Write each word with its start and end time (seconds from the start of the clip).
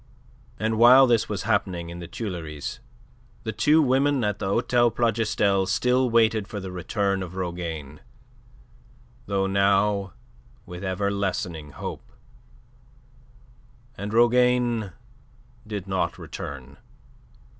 And 0.59 0.79
while 0.79 1.05
this 1.05 1.29
was 1.29 1.43
happening 1.43 1.91
in 1.91 1.99
the 1.99 2.07
Tuileries, 2.07 2.79
the 3.43 3.51
two 3.51 3.83
women 3.83 4.23
at 4.23 4.39
the 4.39 4.47
Hotel 4.47 4.89
Plougastel 4.89 5.67
still 5.67 6.09
waited 6.09 6.47
for 6.47 6.59
the 6.59 6.71
return 6.71 7.21
of 7.21 7.35
Rougane, 7.35 7.99
though 9.27 9.45
now 9.45 10.13
with 10.65 10.83
ever 10.83 11.11
lessening 11.11 11.73
hope. 11.73 12.11
And 13.95 14.11
Rougane 14.11 14.93
did 15.67 15.85
not 15.87 16.17
return. 16.17 16.77